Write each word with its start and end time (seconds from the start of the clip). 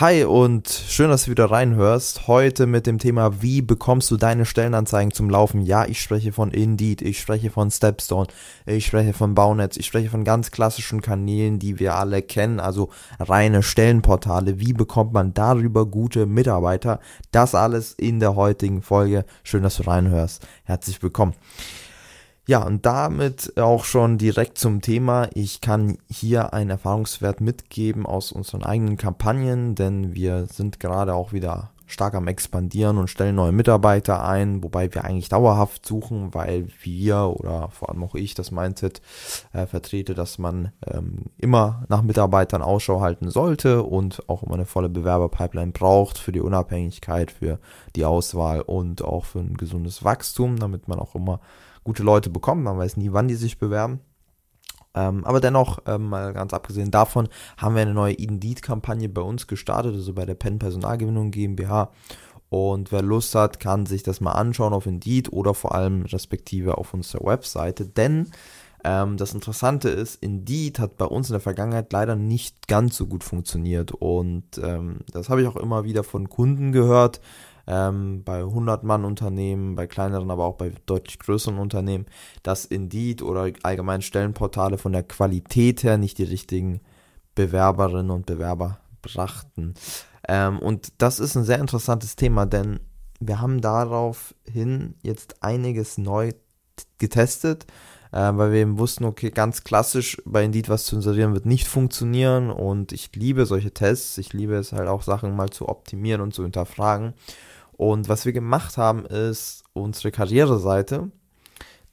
Hi 0.00 0.24
und 0.24 0.68
schön, 0.68 1.10
dass 1.10 1.26
du 1.26 1.32
wieder 1.32 1.50
reinhörst. 1.50 2.26
Heute 2.26 2.66
mit 2.66 2.86
dem 2.86 2.98
Thema, 2.98 3.42
wie 3.42 3.60
bekommst 3.60 4.10
du 4.10 4.16
deine 4.16 4.46
Stellenanzeigen 4.46 5.12
zum 5.12 5.28
Laufen? 5.28 5.60
Ja, 5.60 5.84
ich 5.84 6.00
spreche 6.00 6.32
von 6.32 6.50
Indeed, 6.50 7.02
ich 7.02 7.20
spreche 7.20 7.50
von 7.50 7.70
Stepstone, 7.70 8.26
ich 8.64 8.86
spreche 8.86 9.12
von 9.12 9.34
Baunetz, 9.34 9.76
ich 9.76 9.84
spreche 9.84 10.08
von 10.08 10.24
ganz 10.24 10.50
klassischen 10.50 11.02
Kanälen, 11.02 11.58
die 11.58 11.78
wir 11.78 11.96
alle 11.96 12.22
kennen, 12.22 12.58
also 12.58 12.88
reine 13.20 13.62
Stellenportale. 13.62 14.58
Wie 14.58 14.72
bekommt 14.72 15.12
man 15.12 15.34
darüber 15.34 15.84
gute 15.84 16.24
Mitarbeiter? 16.24 16.98
Das 17.30 17.54
alles 17.54 17.92
in 17.92 18.18
der 18.18 18.34
heutigen 18.34 18.80
Folge. 18.80 19.26
Schön, 19.44 19.62
dass 19.62 19.76
du 19.76 19.82
reinhörst. 19.82 20.48
Herzlich 20.64 21.02
willkommen. 21.02 21.34
Ja, 22.48 22.64
und 22.64 22.84
damit 22.84 23.56
auch 23.56 23.84
schon 23.84 24.18
direkt 24.18 24.58
zum 24.58 24.80
Thema. 24.80 25.28
Ich 25.34 25.60
kann 25.60 25.98
hier 26.10 26.52
einen 26.52 26.70
Erfahrungswert 26.70 27.40
mitgeben 27.40 28.04
aus 28.04 28.32
unseren 28.32 28.64
eigenen 28.64 28.96
Kampagnen, 28.96 29.76
denn 29.76 30.14
wir 30.14 30.46
sind 30.46 30.80
gerade 30.80 31.14
auch 31.14 31.32
wieder 31.32 31.70
stark 31.86 32.14
am 32.14 32.26
expandieren 32.26 32.98
und 32.98 33.10
stellen 33.10 33.36
neue 33.36 33.52
Mitarbeiter 33.52 34.24
ein, 34.24 34.64
wobei 34.64 34.92
wir 34.92 35.04
eigentlich 35.04 35.28
dauerhaft 35.28 35.86
suchen, 35.86 36.34
weil 36.34 36.66
wir 36.82 37.32
oder 37.38 37.68
vor 37.68 37.90
allem 37.90 38.02
auch 38.02 38.14
ich 38.16 38.34
das 38.34 38.50
Mindset 38.50 39.02
äh, 39.52 39.66
vertrete, 39.66 40.14
dass 40.14 40.38
man 40.38 40.72
ähm, 40.86 41.26
immer 41.38 41.84
nach 41.88 42.02
Mitarbeitern 42.02 42.62
Ausschau 42.62 43.00
halten 43.00 43.30
sollte 43.30 43.82
und 43.84 44.28
auch 44.28 44.42
immer 44.42 44.54
eine 44.54 44.66
volle 44.66 44.88
Bewerberpipeline 44.88 45.72
braucht 45.72 46.18
für 46.18 46.32
die 46.32 46.40
Unabhängigkeit, 46.40 47.30
für 47.30 47.60
die 47.94 48.04
Auswahl 48.04 48.62
und 48.62 49.04
auch 49.04 49.26
für 49.26 49.40
ein 49.40 49.56
gesundes 49.56 50.02
Wachstum, 50.02 50.58
damit 50.58 50.88
man 50.88 50.98
auch 50.98 51.14
immer 51.14 51.40
gute 51.84 52.02
Leute 52.02 52.30
bekommen. 52.30 52.62
Man 52.62 52.78
weiß 52.78 52.96
nie, 52.96 53.12
wann 53.12 53.28
die 53.28 53.34
sich 53.34 53.58
bewerben. 53.58 54.00
Ähm, 54.94 55.24
aber 55.24 55.40
dennoch, 55.40 55.78
ähm, 55.86 56.08
mal 56.08 56.32
ganz 56.32 56.52
abgesehen 56.52 56.90
davon, 56.90 57.28
haben 57.56 57.74
wir 57.74 57.82
eine 57.82 57.94
neue 57.94 58.14
Indeed-Kampagne 58.14 59.08
bei 59.08 59.22
uns 59.22 59.46
gestartet, 59.46 59.94
also 59.94 60.12
bei 60.12 60.26
der 60.26 60.34
Penn 60.34 60.58
Personalgewinnung 60.58 61.30
GmbH. 61.30 61.90
Und 62.50 62.92
wer 62.92 63.00
Lust 63.00 63.34
hat, 63.34 63.60
kann 63.60 63.86
sich 63.86 64.02
das 64.02 64.20
mal 64.20 64.32
anschauen 64.32 64.74
auf 64.74 64.86
Indeed 64.86 65.32
oder 65.32 65.54
vor 65.54 65.74
allem 65.74 66.02
respektive 66.02 66.76
auf 66.76 66.92
unserer 66.92 67.24
Webseite. 67.24 67.86
Denn 67.86 68.30
ähm, 68.84 69.16
das 69.16 69.32
Interessante 69.32 69.88
ist, 69.88 70.22
Indeed 70.22 70.78
hat 70.78 70.98
bei 70.98 71.06
uns 71.06 71.30
in 71.30 71.34
der 71.34 71.40
Vergangenheit 71.40 71.92
leider 71.92 72.14
nicht 72.14 72.68
ganz 72.68 72.96
so 72.96 73.06
gut 73.06 73.24
funktioniert. 73.24 73.92
Und 73.92 74.44
ähm, 74.62 74.98
das 75.10 75.30
habe 75.30 75.40
ich 75.40 75.48
auch 75.48 75.56
immer 75.56 75.84
wieder 75.84 76.04
von 76.04 76.28
Kunden 76.28 76.72
gehört, 76.72 77.22
ähm, 77.66 78.22
bei 78.24 78.42
100-Mann-Unternehmen, 78.42 79.74
bei 79.74 79.86
kleineren, 79.86 80.30
aber 80.30 80.44
auch 80.44 80.56
bei 80.56 80.72
deutlich 80.86 81.18
größeren 81.18 81.58
Unternehmen, 81.58 82.06
dass 82.42 82.64
Indeed 82.64 83.22
oder 83.22 83.50
allgemein 83.62 84.02
Stellenportale 84.02 84.78
von 84.78 84.92
der 84.92 85.02
Qualität 85.02 85.82
her 85.82 85.98
nicht 85.98 86.18
die 86.18 86.24
richtigen 86.24 86.80
Bewerberinnen 87.34 88.10
und 88.10 88.26
Bewerber 88.26 88.78
brachten. 89.00 89.74
Ähm, 90.28 90.58
und 90.58 90.92
das 90.98 91.20
ist 91.20 91.36
ein 91.36 91.44
sehr 91.44 91.58
interessantes 91.58 92.16
Thema, 92.16 92.46
denn 92.46 92.80
wir 93.20 93.40
haben 93.40 93.60
daraufhin 93.60 94.94
jetzt 95.02 95.42
einiges 95.42 95.98
neu 95.98 96.32
getestet, 96.98 97.66
äh, 98.12 98.16
weil 98.18 98.52
wir 98.52 98.60
eben 98.60 98.78
wussten, 98.78 99.04
okay, 99.04 99.30
ganz 99.30 99.64
klassisch 99.64 100.20
bei 100.24 100.44
Indeed 100.44 100.68
was 100.68 100.84
zu 100.84 100.96
inserieren 100.96 101.32
wird 101.32 101.46
nicht 101.46 101.68
funktionieren 101.68 102.50
und 102.50 102.92
ich 102.92 103.14
liebe 103.14 103.46
solche 103.46 103.72
Tests, 103.72 104.18
ich 104.18 104.32
liebe 104.32 104.54
es 104.54 104.72
halt 104.72 104.88
auch 104.88 105.02
Sachen 105.02 105.34
mal 105.36 105.50
zu 105.50 105.68
optimieren 105.68 106.20
und 106.20 106.34
zu 106.34 106.42
hinterfragen 106.42 107.14
und 107.76 108.08
was 108.08 108.24
wir 108.24 108.32
gemacht 108.32 108.76
haben, 108.76 109.04
ist 109.06 109.64
unsere 109.72 110.10
Karriereseite, 110.10 111.10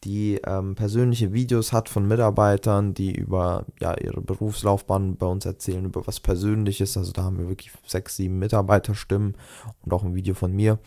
die 0.03 0.40
ähm, 0.45 0.75
persönliche 0.75 1.34
Videos 1.34 1.73
hat 1.73 1.90
von 1.90 2.07
Mitarbeitern, 2.07 2.94
die 2.94 3.13
über 3.13 3.66
ja, 3.81 3.95
ihre 3.97 4.22
Berufslaufbahn 4.22 5.18
bei 5.18 5.25
uns 5.25 5.45
erzählen, 5.45 5.85
über 5.85 6.07
was 6.07 6.19
Persönliches. 6.19 6.95
Also 6.95 7.12
da 7.12 7.23
haben 7.23 7.38
wir 7.38 7.50
wirklich 7.50 7.72
sechs, 7.85 8.16
sieben 8.16 8.39
Mitarbeiterstimmen 8.39 9.35
und 9.84 9.94
auch 9.94 10.03
ein 10.03 10.16
Video 10.16 10.35
von 10.35 10.53
mir. 10.53 10.79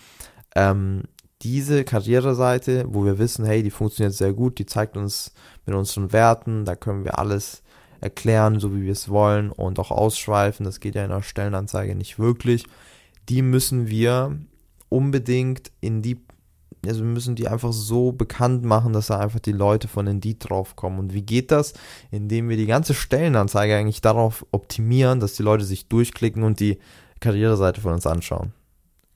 Ähm, 0.55 1.03
diese 1.43 1.85
Karriereseite, 1.85 2.85
wo 2.89 3.05
wir 3.05 3.19
wissen, 3.19 3.45
hey, 3.45 3.63
die 3.63 3.71
funktioniert 3.71 4.15
sehr 4.15 4.33
gut, 4.33 4.59
die 4.59 4.67
zeigt 4.67 4.97
uns 4.97 5.35
mit 5.67 5.75
unseren 5.75 6.13
Werten, 6.13 6.65
da 6.65 6.77
können 6.77 7.05
wir 7.05 7.19
alles 7.19 7.63
erklären, 8.01 8.61
so 8.61 8.75
wie 8.75 8.83
wir 8.83 8.93
es 8.93 9.09
wollen 9.09 9.51
und 9.51 9.79
auch 9.79 9.91
ausschweifen. 9.91 10.65
Das 10.65 10.81
geht 10.81 10.95
ja 10.95 11.05
in 11.05 11.11
einer 11.11 11.23
Stellenanzeige 11.23 11.95
nicht 11.95 12.19
wirklich. 12.19 12.65
Die 13.29 13.43
müssen 13.43 13.89
wir 13.89 14.39
unbedingt 14.93 15.73
in 15.81 16.03
die, 16.03 16.19
also 16.87 17.01
wir 17.01 17.11
müssen 17.11 17.35
die 17.35 17.49
einfach 17.49 17.73
so 17.73 18.13
bekannt 18.13 18.65
machen, 18.65 18.93
dass 18.93 19.09
da 19.09 19.19
einfach 19.19 19.41
die 19.41 19.53
Leute 19.53 19.89
von 19.89 20.07
Indeed 20.07 20.49
draufkommen. 20.49 20.99
Und 20.99 21.15
wie 21.15 21.23
geht 21.23 21.51
das? 21.51 21.73
Indem 22.11 22.49
wir 22.49 22.57
die 22.57 22.67
ganze 22.67 22.95
Stellenanzeige 22.95 23.75
eigentlich 23.75 24.03
darauf 24.03 24.47
optimieren, 24.53 25.21
dass 25.21 25.35
die 25.35 25.43
Leute 25.43 25.65
sich 25.65 25.89
durchklicken 25.89 26.43
und 26.43 26.61
die 26.61 26.79
Karriereseite 27.21 27.81
von 27.81 27.95
uns 27.95 28.07
anschauen. 28.07 28.53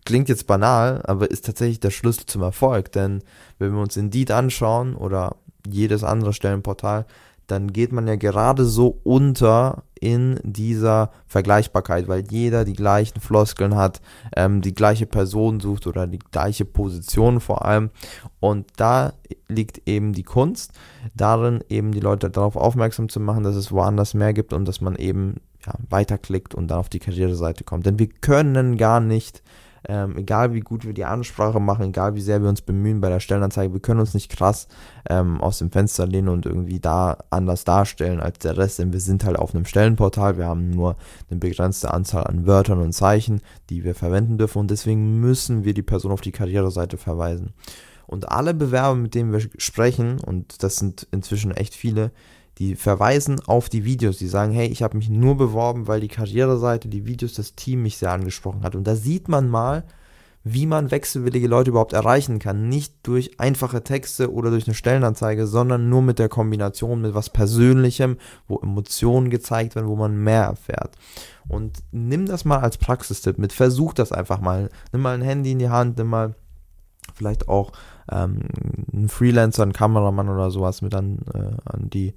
Klingt 0.05 0.29
jetzt 0.29 0.47
banal, 0.47 1.03
aber 1.05 1.31
ist 1.31 1.45
tatsächlich 1.45 1.81
der 1.81 1.91
Schlüssel 1.91 2.27
zum 2.27 2.43
Erfolg, 2.43 2.93
denn 2.93 3.23
wenn 3.59 3.73
wir 3.73 3.81
uns 3.81 3.97
Indeed 3.97 4.31
anschauen 4.31 4.95
oder 4.95 5.37
jedes 5.69 6.05
andere 6.05 6.33
Stellenportal, 6.33 7.07
dann 7.47 7.73
geht 7.73 7.93
man 7.93 8.07
ja 8.09 8.17
gerade 8.17 8.65
so 8.65 8.99
unter 9.05 9.85
in 9.99 10.39
dieser 10.43 11.11
Vergleichbarkeit, 11.27 12.07
weil 12.07 12.25
jeder 12.31 12.65
die 12.65 12.75
gleichen 12.75 13.21
Floskeln 13.21 13.77
hat, 13.77 14.01
ähm, 14.37 14.61
die 14.61 14.75
gleiche 14.75 15.07
Person 15.07 15.61
sucht 15.61 15.87
oder 15.87 16.07
die 16.07 16.19
gleiche 16.19 16.65
Position 16.65 17.41
vor 17.41 17.65
allem. 17.65 17.91
Und 18.41 18.67
da 18.77 19.15
liegt 19.49 19.89
eben 19.89 20.13
die 20.13 20.23
Kunst, 20.23 20.73
darin 21.15 21.65
eben 21.69 21.93
die 21.93 22.01
Leute 22.01 22.31
darauf 22.31 22.57
aufmerksam 22.57 23.09
zu 23.09 23.21
machen, 23.21 23.43
dass 23.43 23.57
es 23.57 23.73
woanders 23.73 24.15
mehr 24.15 24.35
gibt 24.35 24.53
und 24.53 24.67
dass 24.67 24.81
man 24.81 24.97
eben 24.97 25.37
ja, 25.65 25.73
weiterklickt 25.89 26.55
und 26.55 26.69
dann 26.69 26.79
auf 26.79 26.89
die 26.89 26.99
Karriereseite 26.99 27.65
kommt. 27.65 27.87
Denn 27.87 27.99
wir 27.99 28.09
können 28.09 28.77
gar 28.77 29.01
nicht 29.01 29.43
ähm, 29.89 30.17
egal 30.17 30.53
wie 30.53 30.61
gut 30.61 30.85
wir 30.85 30.95
die 30.95 31.05
Ansprache 31.05 31.61
machen, 31.61 31.87
egal 31.87 32.15
wie 32.15 32.21
sehr 32.21 32.43
wir 32.43 32.49
uns 32.49 32.63
bemühen 32.63 33.01
bei 33.01 33.09
der 33.09 33.21
Stellenanzeige, 33.21 33.73
wir 33.73 33.81
können 33.81 34.01
uns 34.01 34.15
nicht 34.15 34.31
krass 34.31 34.69
ähm, 35.09 35.41
aus 35.41 35.59
dem 35.59 35.71
Fenster 35.71 36.07
lehnen 36.07 36.29
und 36.29 36.47
irgendwie 36.47 36.81
da 36.81 37.19
anders 37.31 37.65
darstellen 37.65 38.21
als 38.21 38.39
der 38.39 38.57
Rest, 38.57 38.79
denn 38.79 38.93
wir 38.93 39.01
sind 39.01 39.25
halt 39.25 39.39
auf 39.39 39.55
einem 39.55 39.65
Stellenportal, 39.65 40.39
wir 40.39 40.47
haben 40.47 40.71
nur 40.71 40.97
eine 41.31 41.41
begrenzte 41.41 41.93
Anzahl 41.93 42.25
an 42.25 42.47
Wörtern 42.47 42.81
und 42.81 42.93
Zeichen, 42.93 43.41
die 43.71 43.85
wir 43.85 43.95
verwenden 43.95 44.39
dürfen 44.39 44.59
und 44.59 44.71
deswegen 44.71 45.21
müssen 45.21 45.65
wir 45.65 45.75
die 45.75 45.83
Person 45.83 46.13
auf 46.13 46.21
die 46.21 46.33
Karriereseite 46.33 46.97
verweisen. 46.97 47.53
Und 48.07 48.31
alle 48.31 48.55
Bewerber, 48.55 48.95
mit 48.95 49.15
denen 49.15 49.33
wir 49.33 49.41
sprechen, 49.59 50.21
und 50.21 50.63
das 50.63 50.77
sind 50.77 51.09
inzwischen 51.11 51.51
echt 51.51 51.75
viele, 51.75 52.13
die 52.59 52.75
verweisen 52.75 53.41
auf 53.47 53.69
die 53.69 53.85
Videos, 53.85 54.19
die 54.19 54.29
sagen, 54.29 54.53
hey, 54.53 54.67
ich 54.67 54.83
habe 54.83 54.97
mich 54.97 55.11
nur 55.11 55.37
beworben, 55.37 55.89
weil 55.89 56.01
die 56.01 56.09
Karriereseite, 56.09 56.89
die 56.89 57.07
Videos, 57.07 57.35
das 57.35 57.55
Team 57.55 57.83
mich 57.83 57.99
sehr 57.99 58.13
angesprochen 58.13 58.63
hat. 58.63 58.75
Und 58.75 58.87
da 58.87 58.97
sieht 58.97 59.29
man 59.29 59.49
mal, 59.49 59.85
wie 60.49 60.67
man 60.67 60.93
wechselwillige 60.93 61.49
Leute 61.49 61.71
überhaupt 61.71 61.93
erreichen 61.93 62.39
kann. 62.39 62.69
Nicht 62.69 62.95
durch 63.03 63.41
einfache 63.41 63.83
Texte 63.83 64.33
oder 64.33 64.51
durch 64.51 64.67
eine 64.69 64.75
Stellenanzeige, 64.75 65.47
sondern 65.47 65.91
nur 65.91 66.03
mit 66.03 66.21
der 66.21 66.29
Kombination 66.29 67.03
mit 67.03 67.15
was 67.15 67.31
Persönlichem, 67.31 68.17
wo 68.47 68.61
Emotionen 68.61 69.29
gezeigt 69.29 69.75
werden, 69.75 69.89
wo 69.89 69.97
man 69.97 70.17
mehr 70.17 70.45
erfährt. 70.45 70.95
Und 71.49 71.81
nimm 71.91 72.27
das 72.27 72.45
mal 72.45 72.61
als 72.61 72.79
Praxistipp 72.79 73.39
mit. 73.39 73.53
Versuch 73.53 73.93
das 73.93 74.13
einfach 74.13 74.41
mal. 74.41 74.71
Nimm 74.93 75.03
mal 75.03 75.15
ein 75.15 75.23
Handy 75.23 75.51
in 75.51 75.59
die 75.59 75.69
Hand, 75.69 75.99
nimm 75.99 76.07
mal 76.07 76.37
vielleicht 77.17 77.49
auch 77.49 77.73
ähm, 78.11 78.41
einen 78.93 79.09
Freelancer, 79.09 79.63
einen 79.63 79.73
Kameramann 79.73 80.29
oder 80.29 80.51
sowas 80.51 80.83
mit 80.83 80.95
an, 80.95 81.19
äh, 81.35 81.39
an 81.65 81.91
die 81.91 82.15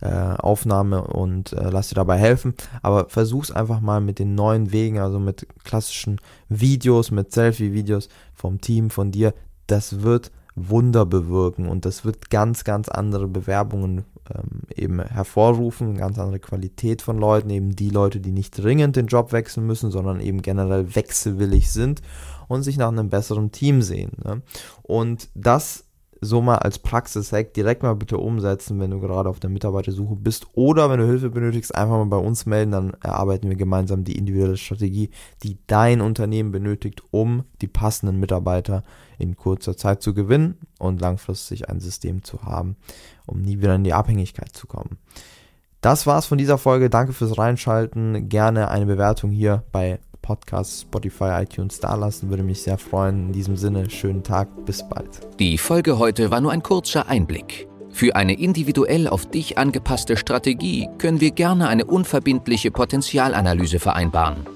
äh, 0.00 0.34
Aufnahme 0.36 1.04
und 1.04 1.52
äh, 1.52 1.70
lass 1.70 1.88
dir 1.88 1.94
dabei 1.94 2.18
helfen. 2.18 2.54
Aber 2.82 3.08
versuch's 3.08 3.50
einfach 3.50 3.80
mal 3.80 4.00
mit 4.00 4.18
den 4.18 4.34
neuen 4.34 4.72
Wegen, 4.72 4.98
also 4.98 5.18
mit 5.18 5.46
klassischen 5.64 6.20
Videos, 6.48 7.10
mit 7.10 7.32
Selfie-Videos 7.32 8.08
vom 8.34 8.60
Team, 8.60 8.90
von 8.90 9.10
dir. 9.10 9.32
Das 9.66 10.02
wird 10.02 10.30
Wunder 10.54 11.06
bewirken 11.06 11.68
und 11.68 11.86
das 11.86 12.04
wird 12.04 12.30
ganz, 12.30 12.64
ganz 12.64 12.88
andere 12.88 13.26
Bewerbungen 13.26 14.04
ähm, 14.28 14.62
eben 14.74 15.00
hervorrufen, 15.00 15.96
ganz 15.96 16.18
andere 16.18 16.40
Qualität 16.40 17.00
von 17.00 17.16
Leuten, 17.16 17.48
eben 17.50 17.74
die 17.74 17.90
Leute, 17.90 18.20
die 18.20 18.32
nicht 18.32 18.62
dringend 18.62 18.96
den 18.96 19.06
Job 19.06 19.32
wechseln 19.32 19.66
müssen, 19.66 19.90
sondern 19.90 20.20
eben 20.20 20.42
generell 20.42 20.94
wechselwillig 20.94 21.70
sind 21.70 22.02
und 22.52 22.62
sich 22.62 22.76
nach 22.76 22.88
einem 22.88 23.08
besseren 23.08 23.50
Team 23.50 23.82
sehen. 23.82 24.12
Ne? 24.24 24.42
Und 24.82 25.28
das 25.34 25.84
so 26.24 26.40
mal 26.40 26.58
als 26.58 26.78
Praxis-Hack 26.78 27.52
direkt 27.52 27.82
mal 27.82 27.96
bitte 27.96 28.16
umsetzen, 28.16 28.78
wenn 28.78 28.92
du 28.92 29.00
gerade 29.00 29.28
auf 29.28 29.40
der 29.40 29.50
Mitarbeitersuche 29.50 30.14
bist 30.14 30.46
oder 30.52 30.88
wenn 30.88 31.00
du 31.00 31.06
Hilfe 31.06 31.30
benötigst, 31.30 31.74
einfach 31.74 31.96
mal 31.96 32.06
bei 32.06 32.16
uns 32.16 32.46
melden, 32.46 32.70
dann 32.70 32.92
erarbeiten 33.02 33.48
wir 33.48 33.56
gemeinsam 33.56 34.04
die 34.04 34.16
individuelle 34.16 34.56
Strategie, 34.56 35.10
die 35.42 35.58
dein 35.66 36.00
Unternehmen 36.00 36.52
benötigt, 36.52 37.02
um 37.10 37.42
die 37.60 37.66
passenden 37.66 38.20
Mitarbeiter 38.20 38.84
in 39.18 39.36
kurzer 39.36 39.76
Zeit 39.76 40.00
zu 40.00 40.14
gewinnen 40.14 40.58
und 40.78 41.00
langfristig 41.00 41.68
ein 41.68 41.80
System 41.80 42.22
zu 42.22 42.42
haben, 42.44 42.76
um 43.26 43.42
nie 43.42 43.58
wieder 43.58 43.74
in 43.74 43.84
die 43.84 43.92
Abhängigkeit 43.92 44.54
zu 44.54 44.68
kommen. 44.68 44.98
Das 45.80 46.06
war's 46.06 46.26
von 46.26 46.38
dieser 46.38 46.58
Folge. 46.58 46.88
Danke 46.88 47.12
fürs 47.12 47.36
Reinschalten. 47.36 48.28
Gerne 48.28 48.68
eine 48.68 48.86
Bewertung 48.86 49.32
hier 49.32 49.64
bei 49.72 49.98
Podcast, 50.22 50.82
Spotify, 50.82 51.42
iTunes 51.42 51.80
dalassen. 51.80 52.30
Würde 52.30 52.42
mich 52.44 52.62
sehr 52.62 52.78
freuen. 52.78 53.26
In 53.26 53.32
diesem 53.32 53.56
Sinne, 53.56 53.90
schönen 53.90 54.22
Tag, 54.22 54.48
bis 54.64 54.88
bald. 54.88 55.20
Die 55.38 55.58
Folge 55.58 55.98
heute 55.98 56.30
war 56.30 56.40
nur 56.40 56.52
ein 56.52 56.62
kurzer 56.62 57.08
Einblick. 57.08 57.68
Für 57.90 58.16
eine 58.16 58.38
individuell 58.38 59.08
auf 59.08 59.26
dich 59.26 59.58
angepasste 59.58 60.16
Strategie 60.16 60.88
können 60.96 61.20
wir 61.20 61.32
gerne 61.32 61.68
eine 61.68 61.84
unverbindliche 61.84 62.70
Potenzialanalyse 62.70 63.78
vereinbaren. 63.78 64.46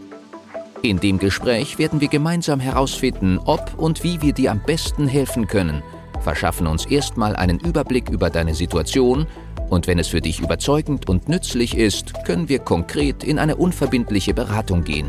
In 0.80 1.00
dem 1.00 1.18
Gespräch 1.18 1.78
werden 1.78 2.00
wir 2.00 2.08
gemeinsam 2.08 2.60
herausfinden, 2.60 3.38
ob 3.44 3.74
und 3.76 4.04
wie 4.04 4.22
wir 4.22 4.32
dir 4.32 4.52
am 4.52 4.62
besten 4.64 5.08
helfen 5.08 5.46
können, 5.46 5.82
verschaffen 6.20 6.66
uns 6.66 6.86
erstmal 6.86 7.36
einen 7.36 7.60
Überblick 7.60 8.08
über 8.08 8.30
deine 8.30 8.54
Situation 8.54 9.26
und 9.68 9.86
wenn 9.86 9.98
es 9.98 10.08
für 10.08 10.20
dich 10.20 10.40
überzeugend 10.40 11.08
und 11.08 11.28
nützlich 11.28 11.76
ist, 11.76 12.24
können 12.24 12.48
wir 12.48 12.58
konkret 12.58 13.24
in 13.24 13.38
eine 13.38 13.56
unverbindliche 13.56 14.34
Beratung 14.34 14.84
gehen. 14.84 15.08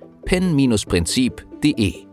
pen-prinzip.de 0.25 2.10